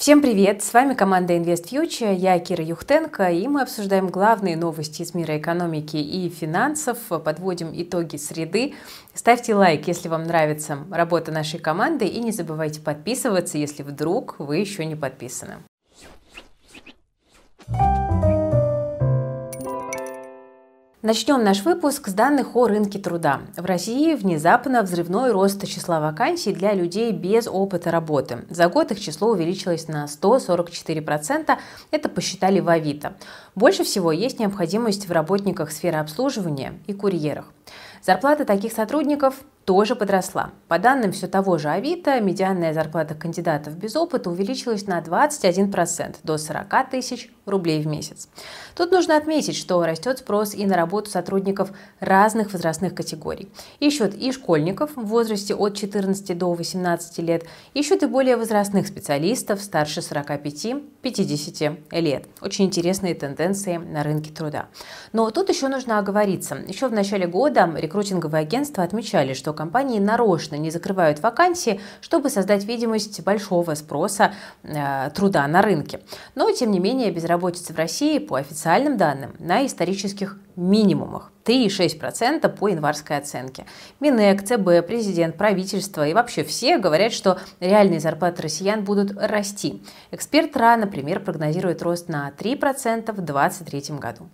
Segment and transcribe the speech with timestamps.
[0.00, 0.62] Всем привет!
[0.62, 5.36] С вами команда Invest Future, я Кира Юхтенко, и мы обсуждаем главные новости из мира
[5.36, 8.72] экономики и финансов, подводим итоги среды.
[9.12, 14.56] Ставьте лайк, если вам нравится работа нашей команды, и не забывайте подписываться, если вдруг вы
[14.56, 15.56] еще не подписаны.
[21.02, 23.40] Начнем наш выпуск с данных о рынке труда.
[23.56, 28.44] В России внезапно взрывной рост числа вакансий для людей без опыта работы.
[28.50, 31.56] За год их число увеличилось на 144%,
[31.90, 33.14] это посчитали в Авито.
[33.54, 37.46] Больше всего есть необходимость в работниках сферы обслуживания и курьерах.
[38.02, 40.50] Зарплата таких сотрудников тоже подросла.
[40.68, 46.36] По данным все того же Авито, медианная зарплата кандидатов без опыта увеличилась на 21% до
[46.36, 48.28] 40 тысяч рублей в месяц.
[48.74, 53.50] Тут нужно отметить, что растет спрос и на работу сотрудников разных возрастных категорий.
[53.80, 57.44] Ищут и школьников в возрасте от 14 до 18 лет,
[57.74, 62.26] ищут и более возрастных специалистов старше 45-50 лет.
[62.40, 64.68] Очень интересные тенденции на рынке труда.
[65.12, 66.56] Но тут еще нужно оговориться.
[66.66, 72.64] Еще в начале года рекрутинговые агентства отмечали, что компании нарочно не закрывают вакансии, чтобы создать
[72.64, 76.00] видимость большого спроса э, труда на рынке.
[76.34, 81.32] Но, тем не менее, безработица в России по официальным данным на исторических минимумах.
[81.44, 83.64] 3,6% по январской оценке.
[83.98, 89.82] Минэк, ЦБ, президент, правительство и вообще все говорят, что реальные зарплаты россиян будут расти.
[90.10, 94.28] Эксперт РА, например, прогнозирует рост на 3% в 2023 году.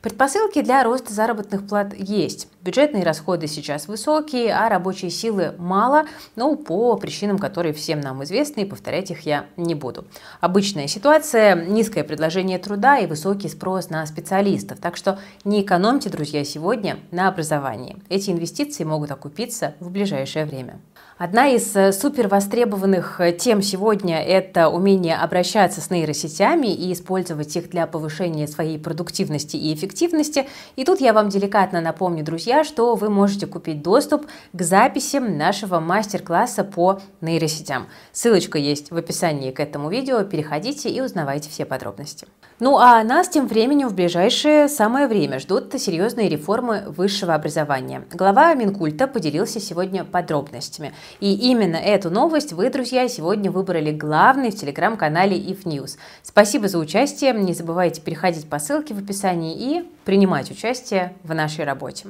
[0.00, 2.48] Предпосылки для роста заработных плат есть.
[2.62, 6.04] Бюджетные расходы сейчас высокие, а рабочей силы мало,
[6.36, 10.06] но по причинам, которые всем нам известны, и повторять их я не буду.
[10.40, 14.78] Обычная ситуация– низкое предложение труда и высокий спрос на специалистов.
[14.78, 17.96] Так что не экономьте, друзья, сегодня на образовании.
[18.08, 20.80] Эти инвестиции могут окупиться в ближайшее время.
[21.18, 27.54] Одна из э, супер востребованных э, тем сегодня– это умение обращаться с нейросетями и использовать
[27.56, 30.48] их для повышения своей продуктивности и эффективности.
[30.74, 35.78] И тут я вам деликатно напомню, друзья, что вы можете купить доступ к записям нашего
[35.78, 37.86] мастер-класса по нейросетям.
[38.10, 42.26] Ссылочка есть в описании к этому видео, переходите и узнавайте все подробности.
[42.60, 48.04] Ну а нас тем временем в ближайшее самое время ждут серьезные реформы высшего образования.
[48.12, 50.92] Глава Минкульта поделился сегодня подробностями.
[51.20, 55.96] И именно эту новость вы, друзья, сегодня выбрали главной в телеграм-канале If News.
[56.22, 57.32] Спасибо за участие.
[57.32, 62.08] Не забывайте переходить по ссылке в описании и принимать участие в нашей работе.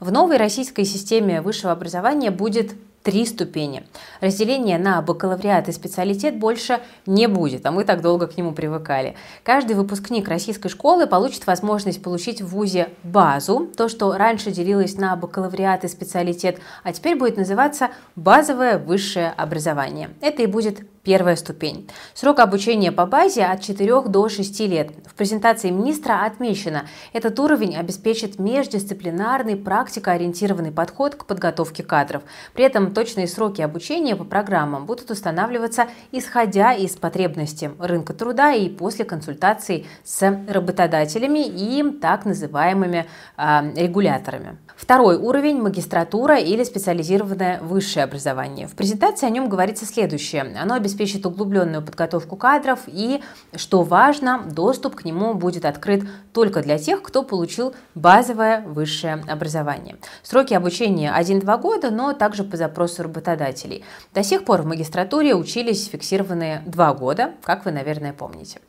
[0.00, 3.84] В новой российской системе высшего образования будет три ступени.
[4.20, 9.14] Разделения на бакалавриат и специалитет больше не будет, а мы так долго к нему привыкали.
[9.42, 15.16] Каждый выпускник российской школы получит возможность получить в ВУЗе базу, то, что раньше делилось на
[15.16, 20.10] бакалавриат и специалитет, а теперь будет называться базовое высшее образование.
[20.20, 21.88] Это и будет Первая ступень.
[22.12, 24.90] Срок обучения по базе от 4 до 6 лет.
[25.06, 26.82] В презентации министра отмечено,
[27.14, 32.24] этот уровень обеспечит междисциплинарный практикоориентированный подход к подготовке кадров.
[32.52, 38.68] При этом точные сроки обучения по программам будут устанавливаться исходя из потребностей рынка труда и
[38.68, 43.06] после консультаций с работодателями и так называемыми
[43.38, 44.58] э, регуляторами.
[44.76, 48.68] Второй уровень– магистратура или специализированное высшее образование.
[48.68, 50.54] В презентации о нем говорится следующее.
[50.56, 53.22] Оно обеспечивает обеспечит углубленную подготовку кадров и,
[53.54, 59.96] что важно, доступ к нему будет открыт только для тех, кто получил базовое высшее образование.
[60.22, 63.84] Сроки обучения 1-2 года, но также по запросу работодателей.
[64.12, 68.60] До сих пор в магистратуре учились фиксированные 2 года, как вы, наверное, помните.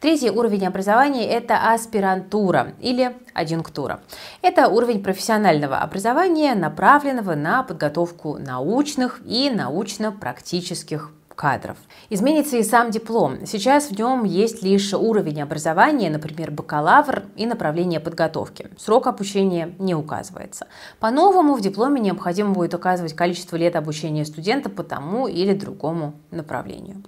[0.00, 4.00] Третий уровень образования– это аспирантура или адъюнктура.
[4.42, 11.76] Это уровень профессионального образования, направленного на подготовку научных и научно-практических кадров.
[12.10, 13.46] Изменится и сам диплом.
[13.46, 18.70] Сейчас в нем есть лишь уровень образования, например, бакалавр и направление подготовки.
[18.78, 20.66] Срок обучения не указывается.
[20.98, 27.04] По-новому в дипломе необходимо будет указывать количество лет обучения студента по тому или другому направлению.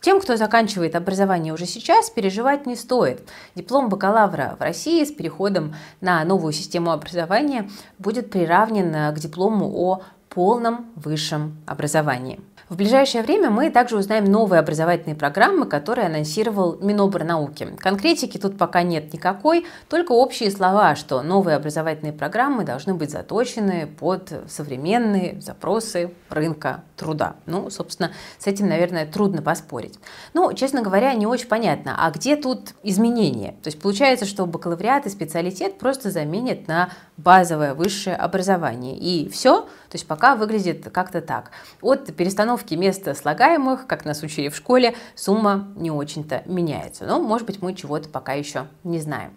[0.00, 3.28] Тем, кто заканчивает образование уже сейчас, переживать не стоит.
[3.54, 7.68] Диплом бакалавра в России с переходом на новую систему образования
[7.98, 12.40] будет приравнен к диплому о полном высшем образовании.
[12.70, 17.66] В ближайшее время мы также узнаем новые образовательные программы, которые анонсировал Минобрнауки.
[17.76, 23.88] Конкретики тут пока нет никакой, только общие слова, что новые образовательные программы должны быть заточены
[23.98, 27.34] под современные запросы рынка труда.
[27.44, 29.98] Ну, собственно, с этим, наверное, трудно поспорить.
[30.32, 33.56] Ну, честно говоря, не очень понятно, а где тут изменения?
[33.64, 38.96] То есть получается, что бакалавриат и специалитет просто заменят на базовое высшее образование.
[38.96, 41.50] И все, то есть пока выглядит как-то так.
[41.82, 47.04] От перестановки расстановке места слагаемых, как нас учили в школе, сумма не очень-то меняется.
[47.06, 49.30] Но, может быть, мы чего-то пока еще не знаем.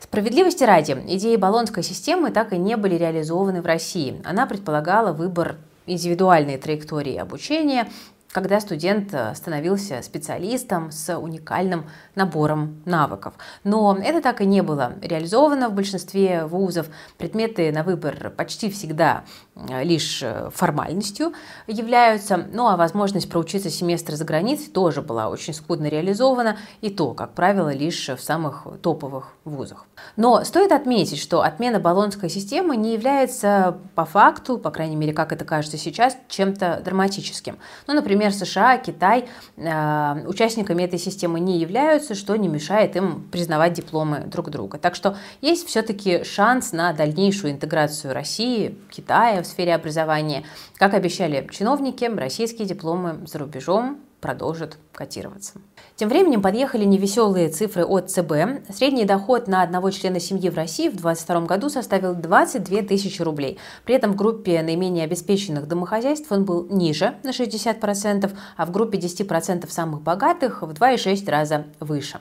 [0.00, 4.20] Справедливости ради, идеи баллонской системы так и не были реализованы в России.
[4.24, 5.56] Она предполагала выбор
[5.86, 7.88] индивидуальной траектории обучения,
[8.32, 13.34] когда студент э, становился специалистом с уникальным набором навыков.
[13.64, 16.86] Но это так и не было реализовано в большинстве вузов.
[17.18, 19.24] Предметы на выбор почти всегда
[19.56, 21.32] э, лишь э, формальностью
[21.66, 22.46] являются.
[22.52, 27.34] Ну а возможность проучиться семестр за границей тоже была очень скудно реализована, и то, как
[27.34, 29.86] правило, лишь в самых топовых вузах.
[30.16, 35.32] Но стоит отметить, что отмена баллонской системы не является по факту, по крайней мере, как
[35.32, 37.58] это кажется сейчас, чем-то драматическим.
[37.86, 39.24] Ну, например, Например, США, Китай
[39.56, 44.76] э, участниками этой системы не являются, что не мешает им признавать дипломы друг друга.
[44.76, 50.44] Так что есть все-таки шанс на дальнейшую интеграцию России, Китая в сфере образования.
[50.76, 55.54] Как обещали чиновники, российские дипломы за рубежом продолжат котироваться.
[55.96, 58.72] Тем временем подъехали невеселые цифры от ЦБ.
[58.74, 63.58] Средний доход на одного члена семьи в России в 2022 году составил 22 тысячи рублей.
[63.84, 68.98] При этом в группе наименее обеспеченных домохозяйств он был ниже на 60%, а в группе
[68.98, 72.20] 10% самых богатых в 2,6 раза выше.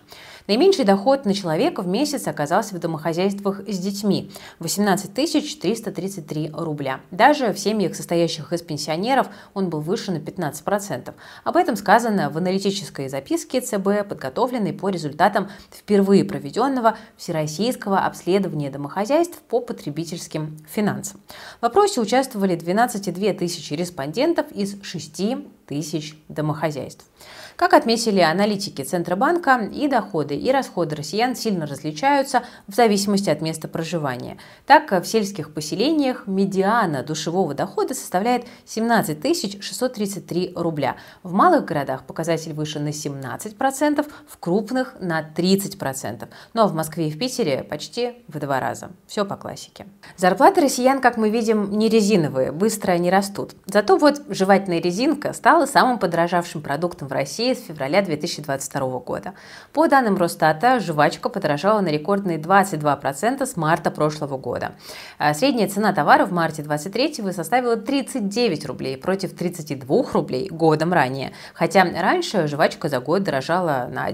[0.50, 7.01] Наименьший доход на человека в месяц оказался в домохозяйствах с детьми– 18 333 рубля.
[7.12, 11.13] Даже в семьях, состоящих из пенсионеров, он был выше на 15%.
[11.44, 19.38] Об этом сказано в аналитической записке ЦБ, подготовленной по результатам впервые проведенного Всероссийского обследования домохозяйств
[19.50, 21.22] по потребительским финансам.
[21.60, 25.22] В вопросе участвовали 12,2 тысячи респондентов из 6
[25.69, 27.06] тысяч домохозяйств.
[27.60, 33.68] Как отметили аналитики Центробанка, и доходы, и расходы россиян сильно различаются в зависимости от места
[33.68, 34.38] проживания.
[34.66, 40.95] Так, в сельских поселениях медиана душевого дохода составляет 17 633 рубля.
[41.21, 46.30] В малых городах показатель выше на 17%, в крупных на 30%.
[46.54, 48.92] Ну а в Москве и в Питере почти в два раза.
[49.06, 49.86] Все по классике.
[50.16, 53.51] Зарплаты россиян, как мы видим, не резиновые, быстро не растут.
[53.66, 59.34] Зато вот жевательная резинка стала самым подорожавшим продуктом в России с февраля 2022 года.
[59.74, 64.74] По данным Росстата, жвачка подорожала на рекордные 22% с марта прошлого года.
[65.18, 71.34] А средняя цена товара в марте 2023 составила 39 рублей против 32 рублей годом ранее,
[71.54, 74.06] хотя раньше жвачка за год дорожала на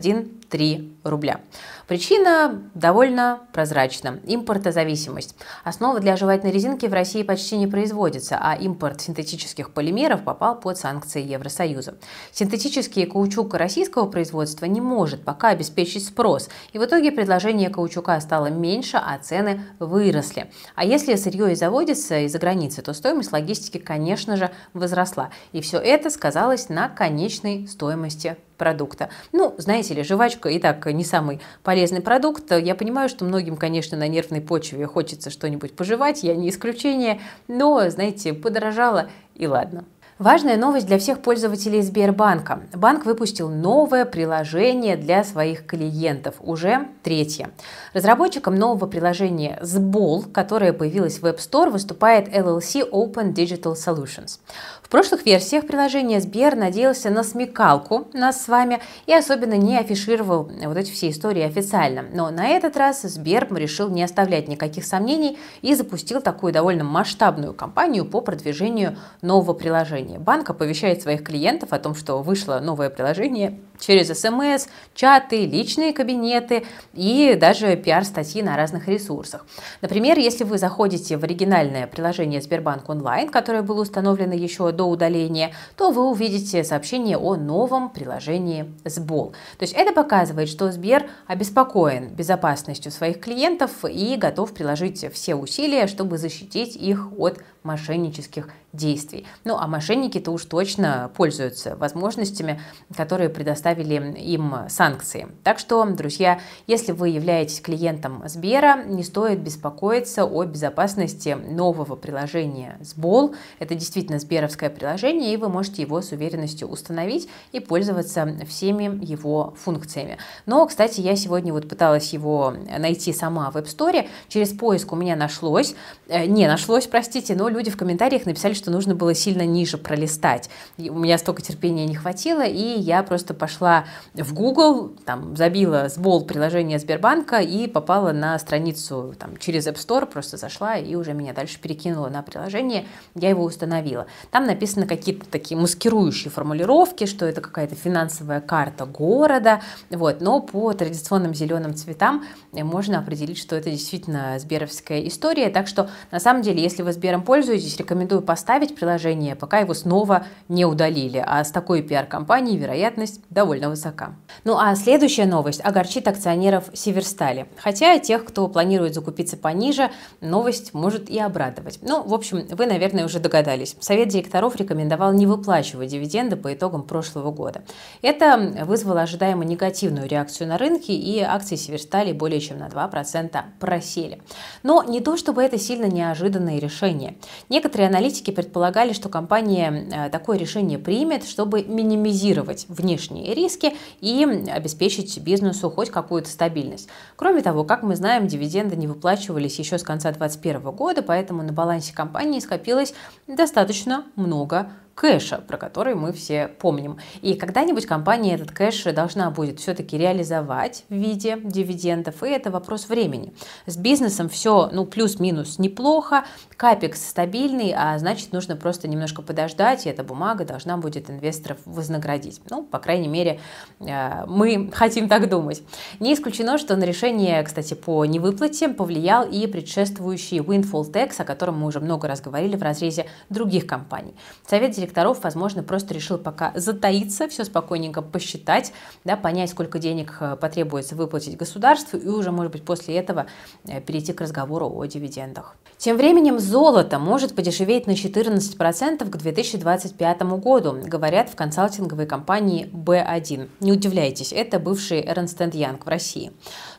[0.55, 1.41] 1-3 рубля.
[1.87, 5.35] Причина довольно прозрачна– импортозависимость.
[5.63, 10.77] Основа для жевательной резинки в России почти не производится, а импорт синтетических полимеров попал под
[10.77, 11.95] санкции Евросоюза.
[12.31, 18.47] Синтетический каучук российского производства не может пока обеспечить спрос, и в итоге предложение каучука стало
[18.47, 20.51] меньше, а цены выросли.
[20.73, 25.29] А если сырье и заводится из-за границы, то стоимость логистики, конечно же, возросла.
[25.51, 29.09] И все это сказалось на конечной стоимости продукта.
[29.31, 32.51] Ну, знаете ли, жвачка и так не самый полезный продукт.
[32.51, 37.89] Я понимаю, что многим, конечно, на нервной почве хочется что-нибудь пожевать, я не исключение, но,
[37.89, 39.85] знаете, подорожало и ладно.
[40.17, 42.61] Важная новость для всех пользователей Сбербанка.
[42.73, 47.49] Банк выпустил новое приложение для своих клиентов, уже третье.
[47.91, 54.39] Разработчиком нового приложения Сбол, которое появилось в App Store, выступает LLC Open Digital Solutions.
[54.85, 60.43] В прошлых версиях приложения Сбер надеялся на смекалку нас с вами и особенно не афишировал
[60.63, 62.05] вот эти все истории официально.
[62.13, 67.55] Но на этот раз Сбер решил не оставлять никаких сомнений и запустил такую довольно масштабную
[67.55, 70.19] кампанию по продвижению нового приложения.
[70.19, 76.65] Банк оповещает своих клиентов о том, что вышло новое приложение через СМС, чаты, личные кабинеты
[76.93, 79.45] и даже пиар-статьи на разных ресурсах.
[79.81, 85.53] Например, если вы заходите в оригинальное приложение Сбербанк онлайн, которое было установлено еще до удаления,
[85.75, 89.31] то вы увидите сообщение о новом приложении Сбол.
[89.57, 95.87] То есть это показывает, что Сбер обеспокоен безопасностью своих клиентов и готов приложить все усилия,
[95.87, 99.25] чтобы защитить их от мошеннических действий.
[99.43, 102.61] Ну а мошенники-то уж точно пользуются возможностями,
[102.95, 103.29] которые
[103.65, 105.27] предоставили им санкции.
[105.43, 112.77] Так что, друзья, если вы являетесь клиентом Сбера, не стоит беспокоиться о безопасности нового приложения
[112.81, 113.33] Сбол.
[113.59, 119.55] Это действительно сберовское приложение, и вы можете его с уверенностью установить и пользоваться всеми его
[119.57, 120.17] функциями.
[120.45, 124.07] Но, кстати, я сегодня вот пыталась его найти сама в App Store.
[124.27, 125.75] Через поиск у меня нашлось,
[126.07, 130.49] э, не нашлось, простите, но люди в комментариях написали, что нужно было сильно ниже пролистать.
[130.77, 135.35] И у меня столько терпения не хватило, и я просто пошла зашла в Google, там
[135.35, 140.95] забила сбол приложение Сбербанка и попала на страницу там, через App Store, просто зашла и
[140.95, 142.85] уже меня дальше перекинула на приложение,
[143.15, 144.07] я его установила.
[144.31, 150.73] Там написаны какие-то такие маскирующие формулировки, что это какая-то финансовая карта города, вот, но по
[150.73, 156.61] традиционным зеленым цветам можно определить, что это действительно сберовская история, так что на самом деле,
[156.61, 161.81] если вы Сбером пользуетесь, рекомендую поставить приложение, пока его снова не удалили, а с такой
[161.81, 164.15] пиар-компанией вероятность довольно высока.
[164.43, 167.47] Ну а следующая новость огорчит акционеров Северстали.
[167.57, 171.79] Хотя тех, кто планирует закупиться пониже, новость может и обрадовать.
[171.81, 173.75] Ну, в общем, вы, наверное, уже догадались.
[173.79, 177.63] Совет директоров рекомендовал не выплачивать дивиденды по итогам прошлого года.
[178.01, 184.21] Это вызвало ожидаемо негативную реакцию на рынке, и акции Северстали более чем на 2% просели.
[184.63, 187.15] Но не то, чтобы это сильно неожиданное решение.
[187.49, 195.19] Некоторые аналитики предполагали, что компания э, такое решение примет, чтобы минимизировать внешние риски и обеспечить
[195.19, 196.89] бизнесу хоть какую-то стабильность.
[197.15, 201.53] Кроме того, как мы знаем, дивиденды не выплачивались еще с конца 2021 года, поэтому на
[201.53, 202.93] балансе компании скопилось
[203.27, 206.97] достаточно много кэша, про который мы все помним.
[207.21, 212.87] И когда-нибудь компания этот кэш должна будет все-таки реализовать в виде дивидендов, и это вопрос
[212.87, 213.33] времени.
[213.65, 216.23] С бизнесом все, ну, плюс-минус неплохо,
[216.55, 222.39] капекс стабильный, а значит, нужно просто немножко подождать, и эта бумага должна будет инвесторов вознаградить.
[222.49, 223.41] Ну, по крайней мере,
[223.81, 225.61] э, мы хотим так думать.
[225.99, 231.59] Не исключено, что на решение, кстати, по невыплате повлиял и предшествующий windfall tax, о котором
[231.59, 234.15] мы уже много раз говорили в разрезе других компаний.
[234.47, 234.84] Совет директоров,
[235.23, 238.73] возможно, просто решил пока затаиться, все спокойненько посчитать,
[239.03, 243.27] да, понять, сколько денег э, потребуется выплатить государству, и уже, может быть, после этого
[243.67, 245.55] э, перейти к разговору о дивидендах.
[245.77, 253.49] Тем временем золото может подешеветь на 14% к 2025 году, говорят в консалтинговой компании B1.
[253.59, 256.31] Не удивляйтесь, это бывший Ernst Young в России.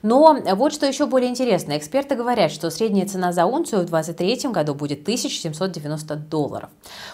[0.02, 1.76] Но вот что еще более интересно.
[1.76, 6.70] Эксперты говорят, что средняя цена за унцию в 2023 году будет 1790 долларов.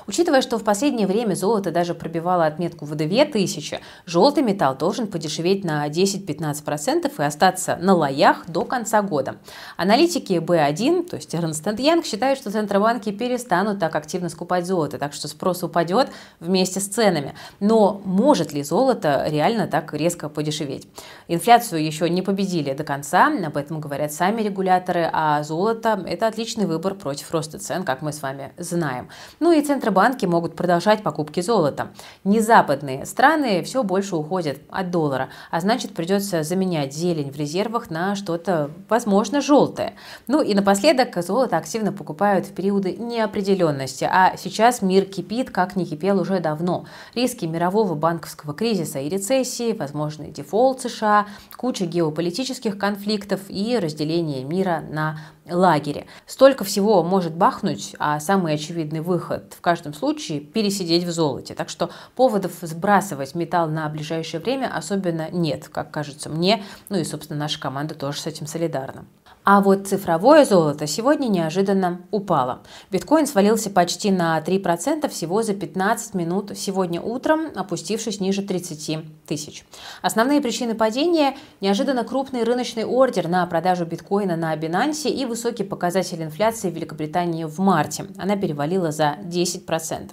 [0.07, 5.63] Учитывая, что в последнее время золото даже пробивало отметку в 2000, желтый металл должен подешеветь
[5.63, 9.37] на 10-15% и остаться на лоях до конца года.
[9.77, 15.13] Аналитики B1, то есть Ernst Young, считают, что центробанки перестанут так активно скупать золото, так
[15.13, 16.09] что спрос упадет
[16.41, 17.37] вместе с ценами.
[17.61, 20.89] Но может ли золото реально так резко подешеветь?
[21.29, 26.67] Инфляцию еще не победили до конца, об этом говорят сами регуляторы, а золото– это отличный
[26.67, 29.09] выбор против роста цен, как мы с вами знаем.
[29.39, 30.72] Ну и центробанки могут продолжать
[31.03, 31.89] покупки золота.
[32.25, 38.15] Незападные страны все больше уходят от доллара, а значит придется заменять зелень в резервах на
[38.15, 39.95] что-то, возможно, желтое.
[40.29, 45.85] Ну и напоследок золото активно покупают в периоды неопределенности, а сейчас мир кипит, как не
[45.85, 46.87] кипел уже давно.
[47.15, 51.27] Риски мирового банковского кризиса и рецессии, возможный дефолт США,
[51.57, 55.19] куча геополитических конфликтов и разделение мира на
[55.49, 56.07] лагере.
[56.27, 61.55] Столько всего может бахнуть, а самый очевидный выход в каждом случае– пересидеть в золоте.
[61.55, 66.63] Так что поводов сбрасывать металл на ближайшее время особенно нет, как кажется мне.
[66.89, 69.05] Ну и, собственно, наша команда тоже с этим солидарна.
[69.45, 72.63] А вот цифровое золото сегодня неожиданно упало.
[72.93, 79.65] Биткоин свалился почти на 3% всего за 15 минут сегодня утром, опустившись ниже 30 тысяч.
[80.01, 86.23] Основные причины падения– неожиданно крупный рыночный ордер на продажу биткоина на Binance и высокий показатель
[86.23, 88.07] инфляции в Великобритании в марте.
[88.19, 90.11] Она перевалила за 10%.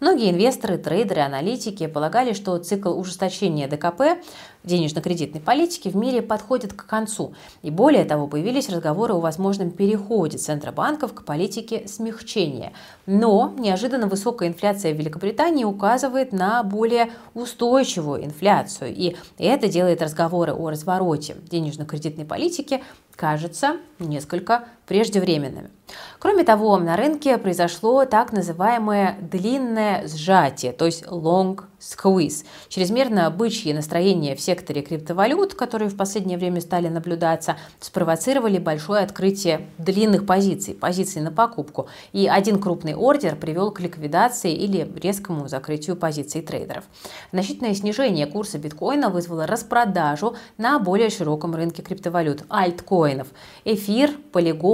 [0.00, 4.22] Многие инвесторы, трейдеры, аналитики полагали, что цикл ужесточения ДКП
[4.64, 7.34] денежно-кредитной политики в мире подходит к концу.
[7.62, 12.72] И более того, появились разговоры о возможном переходе Центробанков к политике смягчения.
[13.06, 18.94] Но неожиданно высокая инфляция в Великобритании указывает на более устойчивую инфляцию.
[18.94, 22.82] И это делает разговоры о развороте денежно-кредитной политики
[23.20, 25.70] кажется несколько преждевременными.
[26.18, 32.44] Кроме того, на рынке произошло так называемое длинное сжатие, то есть long squeeze.
[32.68, 39.68] Чрезмерно бычье настроение в секторе криптовалют, которые в последнее время стали наблюдаться, спровоцировали большое открытие
[39.78, 41.88] длинных позиций, позиций на покупку.
[42.12, 46.84] И один крупный ордер привел к ликвидации или резкому закрытию позиций трейдеров.
[47.32, 53.28] Значительное снижение курса биткоина вызвало распродажу на более широком рынке криптовалют, альткоинов.
[53.64, 54.10] Эфир,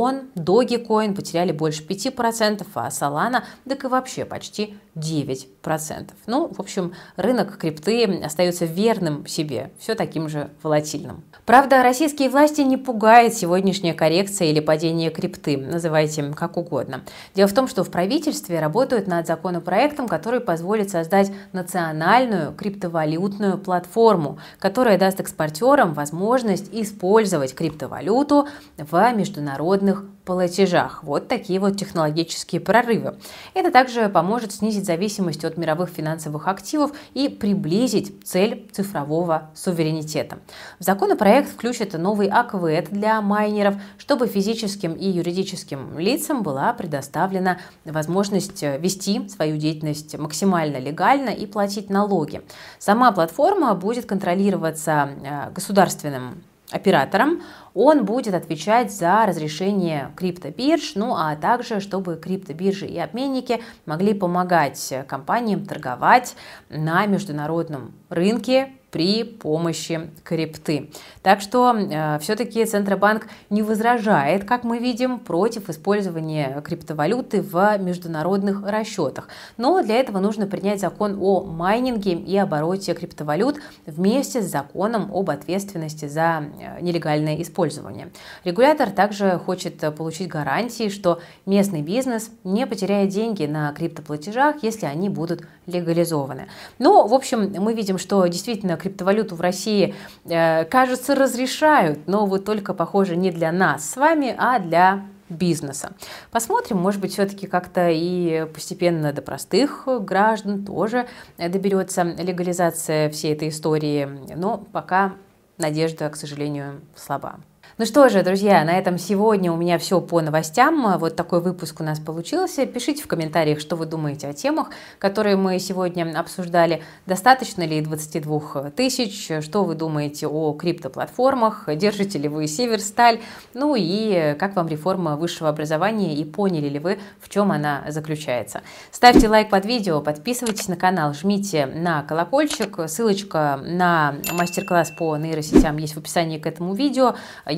[0.07, 6.11] Polygon, Dogecoin потеряли больше 5%, а Solana так и вообще почти 9%.
[6.27, 11.23] Ну, в общем, рынок крипты остается верным себе, все таким же волатильным.
[11.45, 17.03] Правда, российские власти не пугает сегодняшняя коррекция или падение крипты, называйте как угодно.
[17.35, 24.39] Дело в том, что в правительстве работают над законопроектом, который позволит создать национальную криптовалютную платформу,
[24.59, 28.49] которая даст экспортерам возможность использовать криптовалюту
[28.79, 31.05] в международных платежах.
[31.05, 33.17] Вот такие вот технологические прорывы.
[33.55, 40.39] Это также поможет снизить зависимость от мировых финансовых активов и приблизить цель цифрового суверенитета.
[40.81, 48.63] В законопроект включит новый АКВЭД для майнеров, чтобы физическим и юридическим лицам была предоставлена возможность
[48.63, 52.43] вести свою деятельность максимально легально и платить налоги.
[52.81, 57.43] Сама платформа будет контролироваться э, государственным оператором,
[57.75, 64.95] он будет отвечать за разрешение криптобирж, ну а также, чтобы криптобиржи и обменники могли помогать
[65.07, 66.37] компаниям торговать
[66.69, 70.91] на международном рынке при помощи крипты.
[71.23, 78.63] Так что э, все-таки Центробанк не возражает, как мы видим, против использования криптовалюты в международных
[78.65, 79.29] расчетах.
[79.57, 85.31] Но для этого нужно принять закон о майнинге и обороте криптовалют вместе с законом об
[85.31, 88.11] ответственности за э, нелегальное использование.
[88.45, 95.09] Регулятор также хочет получить гарантии, что местный бизнес не потеряет деньги на криптоплатежах, если они
[95.09, 96.49] будут легализованы.
[96.79, 99.95] Но, в общем, мы видим, что действительно криптовалюту в России,
[100.25, 105.93] э, кажется, разрешают, но вот только, похоже, не для нас с вами, а для бизнеса.
[106.31, 113.49] Посмотрим, может быть, все-таки как-то и постепенно до простых граждан тоже доберется легализация всей этой
[113.49, 115.15] истории, но пока
[115.59, 117.41] надежда, к сожалению, слаба.
[117.79, 120.97] Ну что же, друзья, на этом сегодня у меня все по новостям.
[120.99, 122.65] Вот такой выпуск у нас получился.
[122.65, 126.83] Пишите в комментариях, что вы думаете о темах, которые мы сегодня обсуждали.
[127.05, 129.31] Достаточно ли 22 тысяч?
[129.45, 131.69] Что вы думаете о криптоплатформах?
[131.77, 133.21] Держите ли вы Северсталь?
[133.53, 138.63] Ну и как вам реформа высшего образования и поняли ли вы, в чем она заключается?
[138.91, 142.89] Ставьте лайк под видео, подписывайтесь на канал, жмите на колокольчик.
[142.89, 147.17] Ссылочка на мастер-класс по нейросетям есть в описании к этому видео.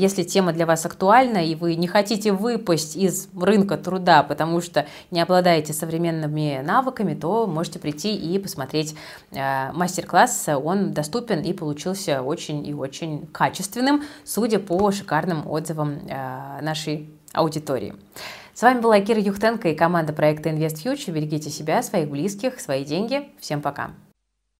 [0.08, 5.20] Тема для вас актуальна и вы не хотите выпасть из рынка труда, потому что не
[5.20, 8.94] обладаете современными навыками, то можете прийти и посмотреть
[9.30, 10.48] э, мастер-класс.
[10.62, 17.94] Он доступен и получился очень и очень качественным, судя по шикарным отзывам э, нашей аудитории.
[18.54, 21.12] С вами была Кира Юхтенко и команда проекта Invest Future.
[21.12, 23.28] Берегите себя, своих близких, свои деньги.
[23.38, 23.92] Всем пока!